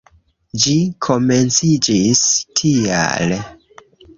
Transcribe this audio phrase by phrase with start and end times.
[0.63, 0.71] Ĝi
[1.07, 2.25] komenciĝis
[2.61, 3.39] tial.